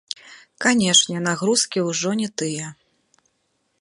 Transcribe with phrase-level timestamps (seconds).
[0.63, 2.67] Канечне, нагрузкі ўжо не тыя.